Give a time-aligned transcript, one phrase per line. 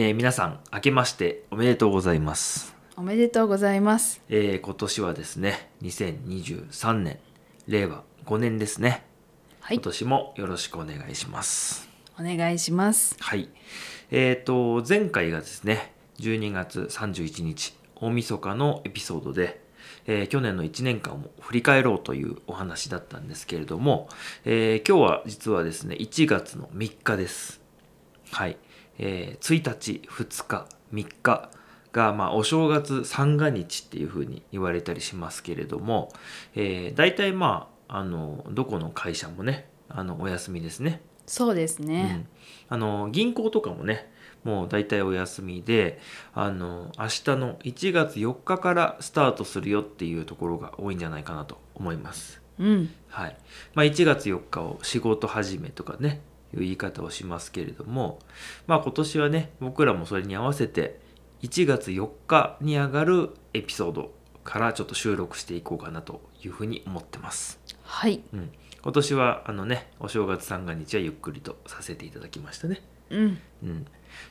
[0.00, 4.22] えー皆さん明けましておめでとうございます、おめでとうございます。
[4.28, 7.18] えー今年はですね2023年
[7.66, 9.04] 令和5年ですね、
[9.58, 9.78] はい。
[9.78, 11.88] 今、年もよろしくお願いします。
[12.16, 13.16] お願いします。
[13.18, 13.48] はい。
[14.12, 19.60] えっ、と前回がですね12月31日大晦日のエピソードで
[20.06, 24.08] えー去年の1年間を振り返ろうというお話だったんですけれども、
[24.44, 27.60] えー今日は実はですね1月の3日です。
[28.30, 28.58] はい、
[28.98, 31.50] えー1日2日3日
[31.92, 36.12] が、まあ、お正月三が日っていうふうに言われたりしますけれども、
[36.54, 42.02] えー、大体まああのどこの会社もねあのお休みですねそうですうね。
[42.02, 42.28] ん、
[42.68, 44.10] あの銀行とかもね
[44.44, 45.98] もう大体お休みで
[46.34, 52.40] あの明日の1月4日からスタートするよっていうところが多いんじゃないかなと思います。
[52.58, 53.36] うん、はい
[53.74, 56.20] まあ、1月4日を仕事始めとかね
[56.54, 58.18] いう言い方をしますけれども、
[58.66, 61.00] まあ、今年はね僕らもそれに合わせて
[61.42, 64.12] 1月4日に上がるエピソード
[64.44, 67.60] からちょっと収録していこうかなというふうに思ってます。
[67.82, 68.50] はい、うん、
[68.82, 72.82] 今年はあのねお正月三が日はゆっくりとさせていただきましたね。
[73.10, 73.86] うん、うん、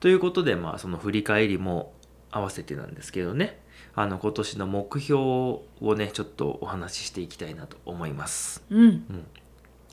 [0.00, 1.92] ということでまあその振り返りも
[2.30, 3.60] 合わせてなんですけどね。
[3.94, 5.62] あの今年の目標を
[5.96, 8.64] ねちょっとお話ししていきたいなと思います。
[8.70, 9.26] うん、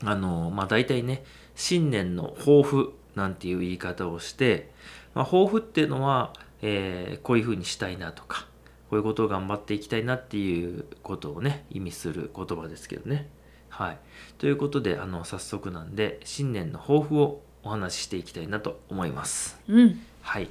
[0.04, 1.24] あのまあ大体ね
[1.60, 4.70] 新年の抱負なんていう言い方をして、
[5.14, 8.46] まあ、抱負っていうのは、えーこういうふうにしたいなとか
[8.88, 13.28] こういうことを頑張っていきたいなっていうことをね意味する言葉ですけどね。
[13.68, 13.98] はい、
[14.38, 19.60] ということであの早速なんで新年の抱負をお話ししていきたいなと思います。
[19.68, 20.48] うん、はい。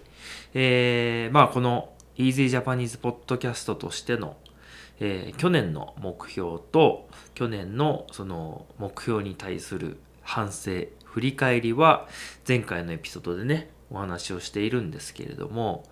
[0.53, 4.37] えーまあこの Easy Japanese Podcast としての、
[4.99, 10.83] えー去年の目標と去年のその目標に対する反省
[11.19, 12.07] 振り返りは
[12.47, 15.83] 前回のエピソードでねお話をしているんですけれども、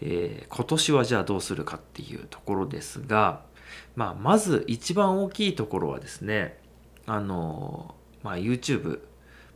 [0.00, 3.42] えー今年はじゃあどうするかっていうところですが、
[3.94, 6.58] まあ、まず一番大きいところはですね
[7.06, 9.00] あの、まあ、YouTube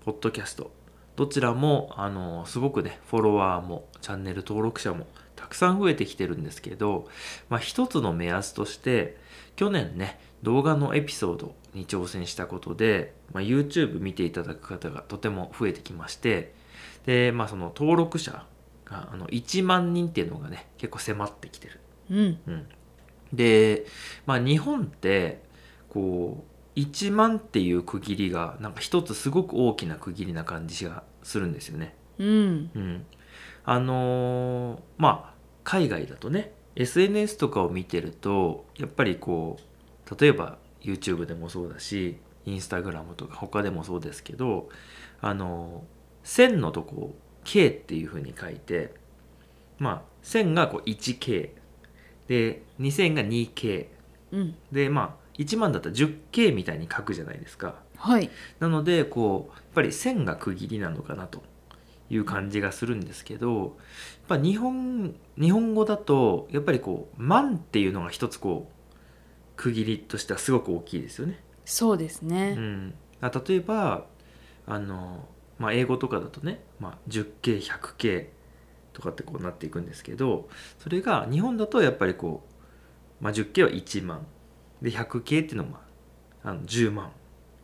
[0.05, 0.71] ポッドキャスト
[1.17, 5.09] どちらもあのすごくねフォロワーもチャンネル登録者も
[5.47, 7.07] たくさん増えてきてるんですけど、
[7.49, 9.17] まあ、一つの目安として
[9.55, 16.53] 去年ね動画のエピソードに挑戦したことで、まあ、YouTube 見ていただく方がとても増えてきまして
[17.07, 18.45] で、まあ、その登録者
[18.85, 21.81] があの1万人っていうのがね結構迫ってきてる。
[22.11, 22.67] うん、うん、
[23.33, 23.87] で、
[24.27, 25.43] まあ、日本って
[25.89, 31.95] こう1万っていう区切りがなんか一つすごく大きな区切りな感じがするんですよね。
[32.19, 33.07] うん、うん、
[33.65, 35.36] あのーまあ
[35.67, 44.69] 海外だとね SNS とかを見てるとやっぱりこう例えば YouTube でもそうだし Instagram とか他でもそうですけど
[45.21, 48.95] あのー1000のとこを K っていうふうに書いて
[49.79, 51.51] まあ1000がこう 1K
[52.27, 53.87] で2000が 2K
[54.33, 57.77] うん、でまあ1万だったら 10K みたいに書くじゃないですか。
[57.97, 58.29] はい、
[58.59, 61.43] なのでこうやっぱり線が区切りなのかなと
[62.09, 63.69] いう感じがするんですけどやっ
[64.29, 68.77] ぱ日本日本語だとやっぱりこう「万」っていうのが一つこう
[69.57, 71.43] 区切りとしてはすごく大きいですよね。
[71.65, 72.55] そうですうね。
[72.55, 74.07] ん、あ例えば
[74.67, 75.29] あの、
[75.59, 78.27] まあ、英語とかだとね、まあ、10K100K
[78.93, 82.47] とかってこうなっていくんですけどそれが日本だとやっぱりこ
[83.21, 84.27] う、まあ、10K は1万
[84.81, 85.87] で 100K っていうのはま
[86.45, 87.11] ああの10万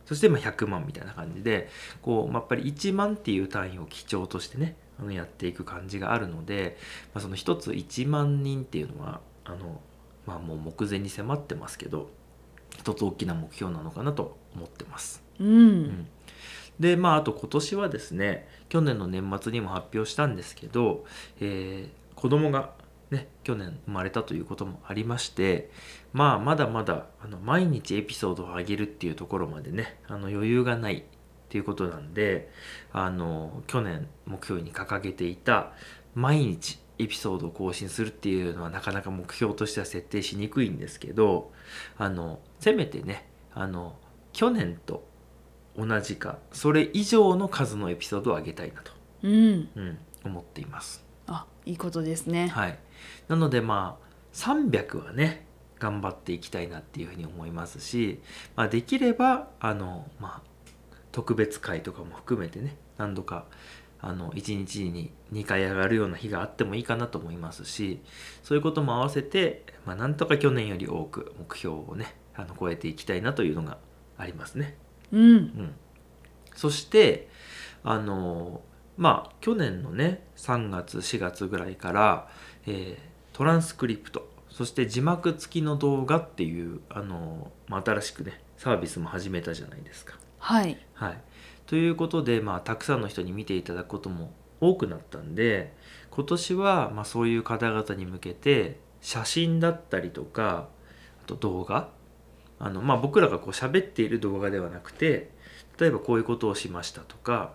[0.05, 1.69] そしてまあ100万みたいな感じで
[2.01, 6.77] こう、まあ、やっぱり1万っていう単位を基調としてねあのやっていく感じがあるので、
[7.13, 9.81] まあ、その一つ1万人っていうのはあの、
[10.25, 12.09] まあ、もう目前に迫ってますけど
[12.77, 15.23] 一つ大きな目標なのかなと思ってます。
[15.39, 16.07] うん、
[16.79, 21.05] でまああと今年はですね去年の年末にも発表したんですけど、
[21.39, 22.71] えー子供が
[23.13, 25.71] ね去年生まれたということもありまして
[26.11, 31.03] まあまだまだあの毎日エピソードを上げるっていうところまでねあの余裕がないっ
[31.49, 32.49] ていうことなんで
[32.91, 35.71] あの去年目標に掲げていた
[36.15, 41.51] 毎日エピソードを更新するっていうのはなかなか目標としては設定しにくいんですけど
[41.97, 43.95] あのせめてねあの
[44.31, 45.07] 去年と
[45.77, 48.91] 同じかそれ以上の数のエピソードを上げたいなと、
[49.23, 51.02] うん、うん、思っています。
[51.27, 52.47] あ、いいことですね。
[52.47, 52.79] はい、
[53.27, 54.03] なのでまあ
[54.33, 55.45] 300はね
[55.79, 58.21] 頑張っていきたいなっていうふうに思いますし、
[58.55, 63.45] まあ、できればあの、まあ、特別会とかも含めてね何度か
[63.99, 68.01] あの1日に2回上がるような日があってもいいかなと思いますし
[68.43, 73.77] そういうことも合わせて、まあ、なんとか去年より多く目標をねあの超えていきたいなというのが
[74.17, 74.77] ありますね。
[75.11, 75.75] うん、うん、
[76.55, 77.29] そして
[77.83, 78.61] あの
[78.97, 82.27] まあ去年のね3月4月ぐらいから、
[82.65, 90.17] えートランスクリプトそして字幕付きの動画っていうあの、まあ、新しくねサービスも始めたじゃないですか。
[90.37, 91.21] はいはい、
[91.65, 94.31] ということで、まあ、たくさんの人に見ていただくことも
[94.61, 95.73] 多くなったんで
[96.11, 100.67] 今年は、まあ、そういう方々に向けて写真だったりとか
[101.23, 101.89] あと動画
[102.59, 105.31] あの、まあ、僕らがこう喋っている動画ではなくて
[105.79, 107.53] 例えばこういうことをしましたとか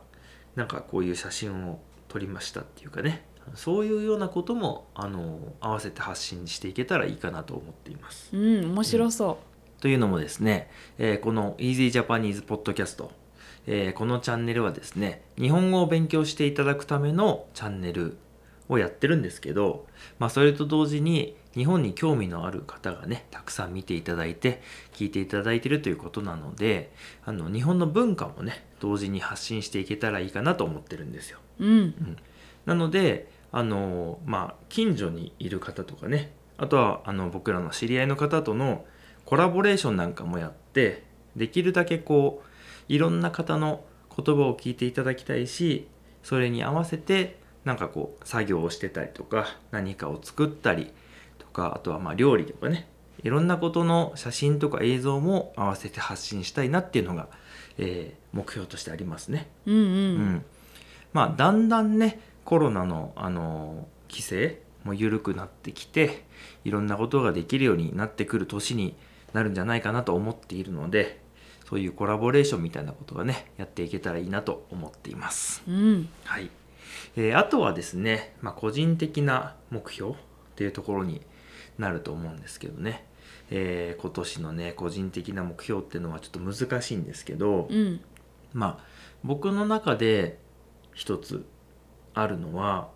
[0.55, 3.25] なんかこういう写真を撮りましたっていうかね。
[3.55, 8.29] そういうようなこともあの合わせて発信していけたらいいかなと思っています。
[8.37, 9.39] うん面白そ
[9.81, 13.09] というのもですね、えーこの Easy Japanese Podcast、
[13.67, 18.19] えーこのチャンネルはですね、日本語を勉強していただくためのチャンネル
[18.69, 19.87] をやってるんですけど、
[20.19, 24.62] まあそれと同時に日本に興味のある方がね、たくさん見ていただいて、
[24.93, 26.93] 聞いていただいてるということなので、
[27.25, 31.38] あの日本の文化もね、同時に発信していけたらいいかなと思ってるんですよ。
[31.61, 32.17] ううん
[32.67, 38.85] なのであのまあ近所にいる方とかねあとはあの僕らの知り合いの方との
[39.25, 41.05] コラボレーションなんかもやって
[41.35, 45.88] できるだけこういろんな方の言葉を聞いていただきたいし
[46.23, 50.93] それに合わせてなんかこう作業をしてたりとか何かを作ったり
[51.38, 52.88] とかあとはまあ料理とかね。
[53.25, 57.28] いろんなことの写真とか映像も合わせて発信したいなっていうのが、
[57.76, 59.49] えー目標としてありますね。
[59.66, 60.16] うんううん。
[60.34, 60.44] ん、
[61.12, 66.25] まあだんだんねコロナの、あの規制も緩くなってきて
[66.64, 68.94] いろんなことができるようになってくる年に
[69.32, 71.20] なるんじゃないかなと思っているので
[71.69, 75.62] そういうコラボレーションみたいなことがねやっていけたらいいなと思っています。
[75.66, 76.08] うん。
[76.25, 76.50] はい
[77.17, 80.14] えーあとはですね、まあ、個人的な目標っ
[80.56, 81.23] ていうところに
[81.79, 83.06] なると思うんですけどね、
[83.50, 88.00] えー今年のね個人的な目標っていうのはちょっと難しいんですけど、うん。
[88.52, 88.85] まあ
[89.25, 90.38] 僕の中で
[90.94, 91.44] 一つ
[92.14, 92.88] あるのは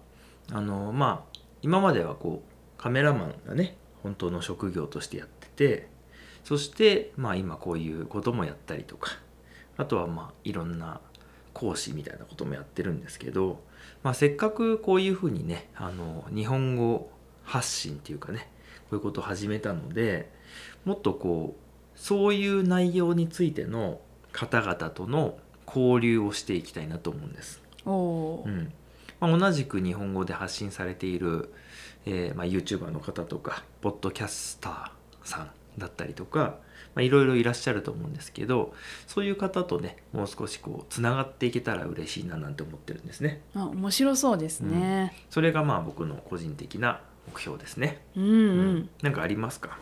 [0.50, 5.88] あのまあ今まではこうカメラマンがね本当の職業としてやってて
[6.44, 9.12] そしてまあ今こういうこともやったりとか
[9.76, 11.00] あとはまあいろんな
[11.54, 13.60] 講師みたいなこともやってるんですけど、
[14.02, 17.10] まあ、せっかくこういうふうにねあの日本語
[17.44, 18.48] 発信っていうかね
[18.82, 20.30] こういうことを始めたので
[20.84, 24.00] もっとこうそういう内容についての
[24.32, 27.62] 方々との交流をしていきたいなと思うんです。
[27.84, 27.90] う
[28.48, 28.72] ん
[29.20, 31.52] まあ、同じく日本語で発信されている、
[32.06, 36.56] えーまあ、YouTuber の方とかポッドキャスターさんだったりとか
[36.94, 38.74] まあいろいろいらっしゃると思うんですけど
[39.06, 43.40] そういう方とねもう少しこうつながっていけたら嬉しいななんて思ってるんですね。
[43.54, 45.14] あ面白そうですね。
[45.30, 47.00] それがまあ僕の個人的な
[47.32, 48.02] 目標ですね。
[48.16, 48.28] うんう
[48.74, 48.88] ん。
[49.02, 49.78] なんかありますか、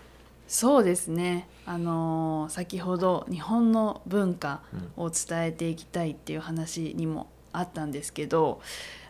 [0.46, 1.48] そうですね。
[1.66, 4.62] あのー先ほど日本の文化
[4.98, 5.04] うん。
[5.04, 8.60] を伝えていきたいっていう話にもあったんですけど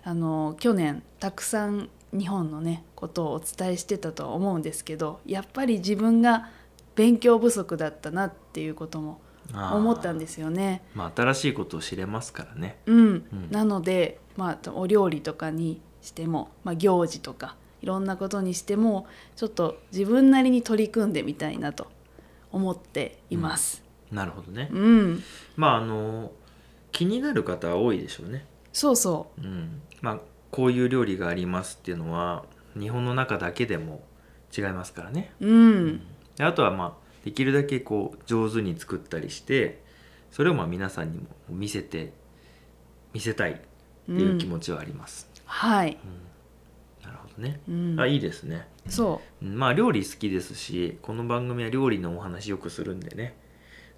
[0.03, 6.49] あの去年たくさん日本のねことをお伝えしてたとは思うんですけどやっぱり自分が
[6.94, 9.20] 勉強不足だったなっていうことも
[9.52, 10.82] 思ったんですよね。
[10.94, 12.78] まあ、新しいことを知れますからね。
[12.87, 13.02] うんう
[13.37, 19.06] んなので、まあ、お料理とかにしても、まあ、行事とかいろんなことにしても
[19.37, 21.88] ちょっと自分なりに取り組んでみたいなと
[22.52, 23.82] 思っています。
[24.11, 24.68] なるほどね。
[24.73, 25.23] うん、
[25.56, 26.32] まああの
[26.92, 28.44] 気になる方は多いでしょうね。
[28.73, 30.20] そうそうん、まあ
[30.50, 32.44] こういう料理がありますっていうのは
[32.78, 34.02] 日本の中だけでも
[34.56, 35.32] 違いますからね。
[35.40, 35.47] う。
[35.47, 36.02] うん、
[36.40, 39.82] であとはまあできるだけこう上手に作ったりして
[40.30, 42.14] それをまあ皆さんにも見せて
[43.12, 43.56] 見せたいっ
[44.06, 45.28] ていう気持ちはあります。
[45.44, 45.99] はい。
[47.02, 47.61] なるほどね。
[47.68, 48.66] うんあ、いいですね。
[48.88, 53.37] そうんまあ料理好きですしこの番組は料理のお話よくするんでね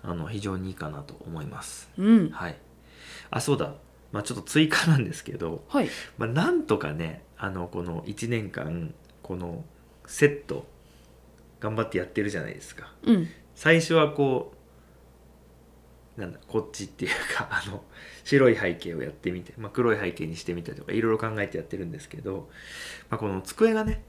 [0.03, 1.91] あの非常にいいかなと思います。
[1.97, 2.03] う。
[2.03, 2.31] うん。
[2.31, 2.57] はい。
[3.31, 3.75] あそうだ。
[4.11, 5.89] まあちょっと追加なんですけど、はい。
[6.19, 9.63] まあ、なんとかねあのこの1年間この
[10.09, 10.67] セット
[11.63, 13.29] 頑張ってやってるじゃないですかうん。
[13.55, 14.53] 最初はこ
[16.17, 17.85] うなんだこっちっていうか あの
[18.25, 22.51] 白い背景をやってみて、まあ、黒い背景にしてみたりとかいろいろ考えてやってるんですけど、
[23.09, 24.03] まあ、この机がね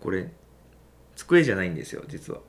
[0.00, 0.32] これ
[1.14, 2.40] 机じゃないんですよ実は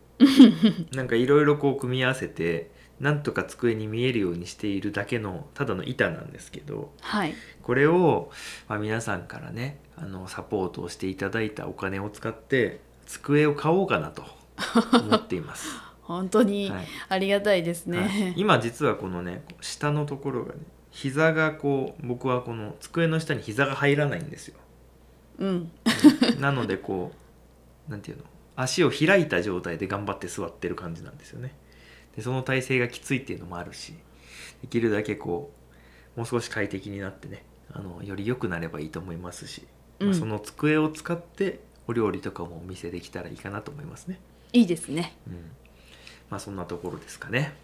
[0.91, 7.35] なんかいろいろこう組み合わせてなんとか机に見えるようにしているだけのただの板なんですけどはい。
[7.61, 8.31] これを、
[8.67, 14.23] まあ、皆さんからねあのサポートをしていただいたお金を使って机を買おうかなと
[14.93, 15.67] 思っています。
[16.03, 17.99] 本当にはいありがたいですね。
[17.99, 20.59] はい今実はこのね下のところがね
[20.91, 24.59] 膝がこう僕はこの机の下に膝が入らないんですよ。
[25.39, 25.71] うん。
[26.39, 27.11] なのでこ
[27.87, 28.23] うなんていうの
[28.55, 31.55] 足を開いた状態で頑張って座ってる感じなんですよね。
[32.15, 33.95] でその体勢がきついっていうのもあるし
[34.61, 35.51] できるだけこ
[36.15, 39.63] うもう少し快適になってねあのより良くなればいいと思いますし、
[39.99, 44.19] うんまあその机を使ってお料理とかもお見せできたらいいかなと思いますね。
[44.53, 45.33] いいですねうん、
[46.29, 47.55] まあそんなところですかね。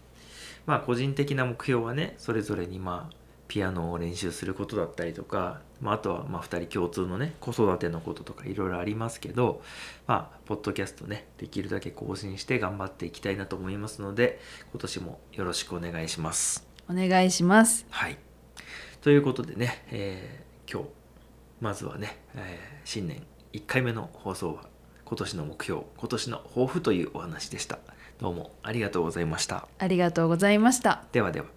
[0.65, 3.15] まあ個人的な目標はねそれぞれにまあ
[3.48, 9.62] ピアノを練習することだったりとか、まあ、あとはまあ2人共通のね子育てのこととかいろいろありますけど
[10.08, 14.39] まあポッドキャストねできるだけ更新して頑張っていきたいなと思いますので
[14.72, 16.67] 今年もよろしくお願いします。
[16.89, 18.17] お願いしますはい。
[19.01, 20.89] ということでね、えー今日
[21.62, 23.22] まずはね、えー新年
[23.56, 24.66] 1回目の放送は
[25.06, 27.80] 今年の目標今年の抱負というお話でした。
[28.20, 29.66] どうもありがとうございました。
[29.80, 31.55] ありがとうございましたではでは。